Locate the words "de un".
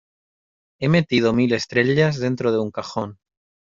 2.51-2.71